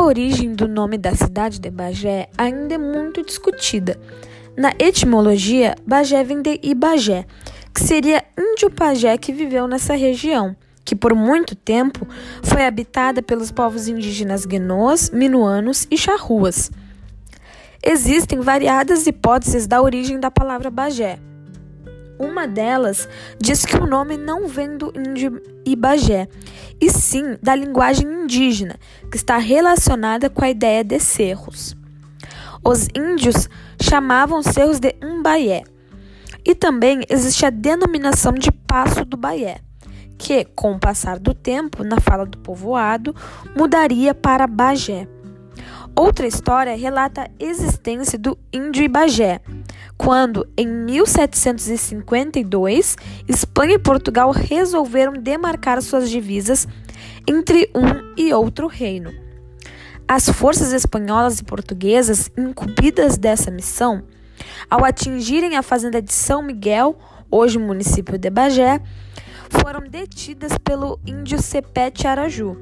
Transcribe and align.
origem 0.00 0.54
do 0.54 0.66
nome 0.66 0.96
da 0.96 1.14
cidade 1.14 1.60
de 1.60 1.70
Bagé 1.70 2.30
ainda 2.38 2.74
é 2.74 2.78
muito 2.78 3.22
discutida. 3.22 4.00
Na 4.56 4.72
etimologia, 4.78 5.74
Bagé 5.86 6.24
vem 6.24 6.40
de 6.40 6.58
Ibagé, 6.62 7.26
que 7.74 7.82
seria 7.82 8.24
índio 8.38 8.70
pajé 8.70 9.18
que 9.18 9.30
viveu 9.30 9.68
nessa 9.68 9.94
região, 9.94 10.56
que 10.86 10.96
por 10.96 11.14
muito 11.14 11.54
tempo 11.54 12.08
foi 12.42 12.64
habitada 12.64 13.20
pelos 13.20 13.52
povos 13.52 13.86
indígenas 13.86 14.46
guenoas, 14.46 15.10
minuanos 15.10 15.86
e 15.90 15.98
charruas. 15.98 16.70
Existem 17.82 18.40
variadas 18.40 19.06
hipóteses 19.06 19.66
da 19.66 19.82
origem 19.82 20.18
da 20.18 20.30
palavra 20.30 20.70
Bagé. 20.70 21.18
Uma 22.18 22.46
delas 22.46 23.08
diz 23.40 23.64
que 23.64 23.76
o 23.76 23.86
nome 23.86 24.16
não 24.16 24.46
vem 24.46 24.76
do 24.76 24.92
índio 24.96 25.42
Ibagé, 25.64 26.28
e 26.80 26.90
sim 26.90 27.36
da 27.42 27.54
linguagem 27.54 28.06
indígena, 28.06 28.76
que 29.10 29.16
está 29.16 29.36
relacionada 29.36 30.30
com 30.30 30.44
a 30.44 30.50
ideia 30.50 30.84
de 30.84 30.98
cerros. 31.00 31.76
Os 32.62 32.88
índios 32.94 33.48
chamavam 33.80 34.42
cerros 34.42 34.78
de 34.78 34.94
Umbaié. 35.02 35.64
E 36.44 36.54
também 36.54 37.00
existe 37.08 37.46
a 37.46 37.50
denominação 37.50 38.32
de 38.32 38.52
Passo 38.52 39.04
do 39.04 39.16
Baié, 39.16 39.60
que, 40.18 40.44
com 40.44 40.72
o 40.72 40.78
passar 40.78 41.18
do 41.18 41.32
tempo, 41.32 41.82
na 41.82 42.00
fala 42.00 42.26
do 42.26 42.38
povoado, 42.38 43.14
mudaria 43.56 44.14
para 44.14 44.46
Bagé. 44.46 45.08
Outra 45.96 46.26
história 46.26 46.76
relata 46.76 47.22
a 47.22 47.30
existência 47.38 48.18
do 48.18 48.36
índio 48.52 48.82
Ibagé, 48.82 49.40
quando, 49.96 50.48
em 50.56 50.66
1752, 50.66 52.96
Espanha 53.28 53.74
e 53.74 53.78
Portugal 53.78 54.30
resolveram 54.30 55.12
demarcar 55.12 55.80
suas 55.82 56.10
divisas 56.10 56.66
entre 57.26 57.70
um 57.74 58.14
e 58.16 58.32
outro 58.32 58.66
reino. 58.66 59.12
As 60.06 60.28
forças 60.28 60.72
espanholas 60.72 61.38
e 61.38 61.44
portuguesas, 61.44 62.30
incumbidas 62.36 63.16
dessa 63.16 63.50
missão, 63.50 64.02
ao 64.68 64.84
atingirem 64.84 65.56
a 65.56 65.62
fazenda 65.62 66.02
de 66.02 66.12
São 66.12 66.42
Miguel, 66.42 66.98
hoje 67.30 67.58
município 67.58 68.18
de 68.18 68.28
Bagé, 68.28 68.80
foram 69.48 69.88
detidas 69.88 70.58
pelo 70.58 70.98
índio 71.06 71.40
Cepete 71.40 72.06
Araju, 72.06 72.58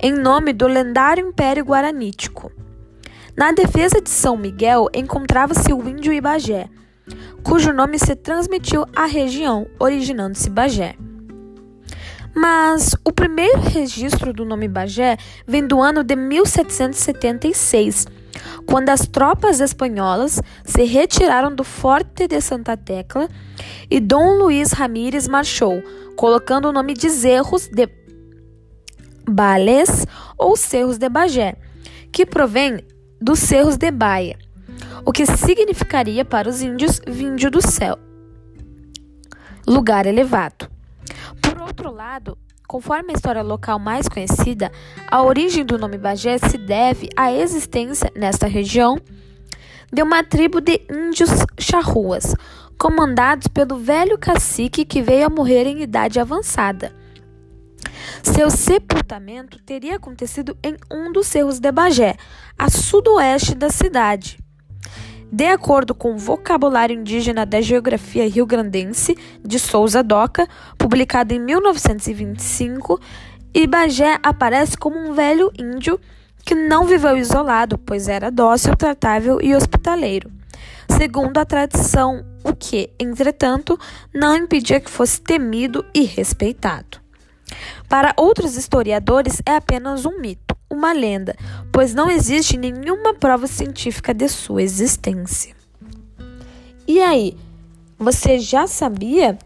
em 0.00 0.12
nome 0.12 0.52
do 0.52 0.66
lendário 0.66 1.26
Império 1.26 1.64
Guaranítico. 1.64 2.52
Na 3.38 3.52
defesa 3.52 4.00
de 4.00 4.10
São 4.10 4.36
Miguel 4.36 4.88
encontrava-se 4.92 5.72
o 5.72 5.88
índio 5.88 6.12
Ibagé, 6.12 6.68
cujo 7.44 7.72
nome 7.72 7.96
se 7.96 8.16
transmitiu 8.16 8.84
à 8.96 9.06
região, 9.06 9.64
originando-se 9.78 10.50
Bagé. 10.50 10.96
Mas 12.34 12.96
o 13.04 13.12
primeiro 13.12 13.60
registro 13.60 14.32
do 14.32 14.44
nome 14.44 14.66
Bagé 14.66 15.16
vem 15.46 15.64
do 15.64 15.80
ano 15.80 16.02
de 16.02 16.16
1776, 16.16 18.08
quando 18.66 18.88
as 18.88 19.06
tropas 19.06 19.60
espanholas 19.60 20.42
se 20.64 20.82
retiraram 20.82 21.54
do 21.54 21.62
Forte 21.62 22.26
de 22.26 22.40
Santa 22.40 22.76
Tecla 22.76 23.28
e 23.88 24.00
Dom 24.00 24.36
Luiz 24.36 24.72
Ramírez 24.72 25.28
marchou, 25.28 25.80
colocando 26.16 26.70
o 26.70 26.72
nome 26.72 26.92
de 26.92 27.08
Zerros 27.08 27.68
de 27.68 27.88
Bales 29.30 30.08
ou 30.36 30.56
Cerros 30.56 30.98
de 30.98 31.08
Bagé, 31.08 31.54
que 32.10 32.26
provém 32.26 32.80
dos 33.20 33.38
cerros 33.38 33.76
de 33.76 33.90
Baia, 33.90 34.38
o 35.04 35.12
que 35.12 35.26
significaria 35.26 36.24
para 36.24 36.48
os 36.48 36.62
índios 36.62 37.00
víndio 37.06 37.50
do 37.50 37.60
céu, 37.60 37.98
lugar 39.66 40.06
elevado. 40.06 40.70
Por 41.42 41.60
outro 41.60 41.90
lado, 41.92 42.38
conforme 42.66 43.12
a 43.12 43.14
história 43.14 43.42
local 43.42 43.78
mais 43.78 44.08
conhecida, 44.08 44.70
a 45.10 45.22
origem 45.22 45.64
do 45.64 45.78
nome 45.78 45.98
Bagé 45.98 46.38
se 46.38 46.58
deve 46.58 47.08
à 47.16 47.32
existência, 47.32 48.12
nesta 48.14 48.46
região, 48.46 48.98
de 49.92 50.02
uma 50.02 50.22
tribo 50.22 50.60
de 50.60 50.82
índios 50.90 51.30
charruas, 51.58 52.34
comandados 52.78 53.48
pelo 53.48 53.78
velho 53.78 54.18
cacique 54.18 54.84
que 54.84 55.02
veio 55.02 55.26
a 55.26 55.30
morrer 55.30 55.66
em 55.66 55.82
idade 55.82 56.20
avançada. 56.20 56.94
Seu 58.22 58.50
sepultamento 58.50 59.58
teria 59.62 59.96
acontecido 59.96 60.56
em 60.62 60.76
um 60.90 61.12
dos 61.12 61.26
cerros 61.26 61.58
de 61.58 61.70
Bagé, 61.72 62.16
a 62.58 62.70
sudoeste 62.70 63.54
da 63.54 63.70
cidade. 63.70 64.38
De 65.30 65.46
acordo 65.46 65.94
com 65.94 66.14
o 66.14 66.18
Vocabulário 66.18 66.98
Indígena 66.98 67.44
da 67.44 67.60
Geografia 67.60 68.28
Rio-Grandense 68.28 69.14
de 69.44 69.58
Souza 69.58 70.02
Doca, 70.02 70.48
publicado 70.78 71.34
em 71.34 71.38
1925, 71.38 72.98
Ibagé 73.54 74.18
aparece 74.22 74.76
como 74.76 74.98
um 74.98 75.12
velho 75.12 75.52
índio 75.58 76.00
que 76.44 76.54
não 76.54 76.84
viveu 76.84 77.16
isolado, 77.18 77.76
pois 77.76 78.08
era 78.08 78.30
dócil, 78.30 78.74
tratável 78.74 79.38
e 79.42 79.54
hospitaleiro. 79.54 80.30
Segundo 80.88 81.36
a 81.36 81.44
tradição, 81.44 82.24
o 82.42 82.54
que, 82.54 82.90
entretanto, 82.98 83.78
não 84.14 84.34
impedia 84.34 84.80
que 84.80 84.90
fosse 84.90 85.20
temido 85.20 85.84
e 85.94 86.04
respeitado. 86.04 86.98
Para 87.88 88.12
outros 88.16 88.56
historiadores, 88.56 89.40
é 89.46 89.56
apenas 89.56 90.04
um 90.04 90.20
mito, 90.20 90.54
uma 90.70 90.92
lenda, 90.92 91.34
pois 91.72 91.94
não 91.94 92.10
existe 92.10 92.58
nenhuma 92.58 93.14
prova 93.14 93.46
científica 93.46 94.12
de 94.12 94.28
sua 94.28 94.62
existência. 94.62 95.56
E 96.86 97.00
aí, 97.00 97.36
você 97.98 98.38
já 98.38 98.66
sabia 98.66 99.38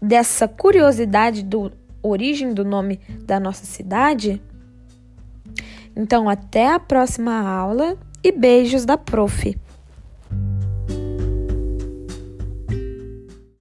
dessa 0.00 0.46
curiosidade 0.46 1.42
do 1.42 1.72
origem 2.02 2.54
do 2.54 2.64
nome 2.64 3.00
da 3.24 3.40
nossa 3.40 3.64
cidade? 3.64 4.40
Então, 5.96 6.28
até 6.28 6.72
a 6.72 6.78
próxima 6.78 7.40
aula 7.40 7.96
e 8.22 8.30
beijos 8.30 8.84
da 8.84 8.96
prof. 8.96 9.56